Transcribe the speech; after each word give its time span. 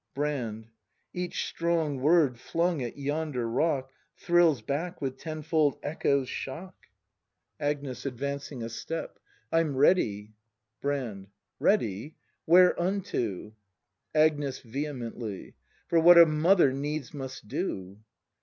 Brand. 0.15 0.67
Each 1.13 1.45
strong 1.45 1.99
word 2.01 2.39
flung 2.39 2.81
at 2.81 2.97
yonder 2.97 3.47
rock 3.47 3.91
Thrills 4.17 4.63
back 4.63 4.99
with 4.99 5.15
tenfold 5.19 5.77
echo's 5.83 6.27
shock. 6.27 6.73
146 7.57 7.59
BRAND 7.59 7.61
[act 7.61 7.61
in 7.61 7.65
Agnes. 7.67 8.05
[Advancing 8.07 8.63
a 8.63 8.69
step.] 8.71 9.19
I'm 9.51 9.75
ready! 9.77 10.33
Brand. 10.81 11.27
Ready? 11.59 12.15
Whereunto? 12.47 13.53
Agnes. 14.15 14.57
[Vehemently.] 14.61 15.53
For 15.87 15.99
what 15.99 16.17
a 16.17 16.25
mother 16.25 16.73
needs 16.73 17.13
must 17.13 17.47
do! 17.47 17.99